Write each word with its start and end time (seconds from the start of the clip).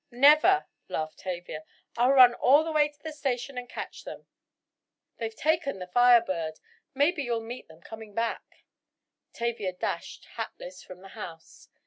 "Never!" 0.09 0.65
laughed 0.87 1.19
Tavia, 1.19 1.63
"I'll 1.95 2.09
run 2.13 2.33
all 2.33 2.63
the 2.63 2.71
way 2.71 2.89
to 2.89 2.99
the 3.03 3.11
station 3.11 3.55
and 3.55 3.69
catch 3.69 4.03
them!" 4.03 4.25
"They've 5.17 5.35
taken 5.35 5.77
the 5.77 5.85
Fire 5.85 6.21
Bird, 6.21 6.59
maybe 6.95 7.21
you'll 7.21 7.39
meet 7.41 7.67
them 7.67 7.81
coming 7.81 8.15
back." 8.15 8.65
Tavia 9.31 9.73
dashed, 9.73 10.25
hatless, 10.37 10.81
from 10.81 11.01
the 11.01 11.09
house. 11.09 11.69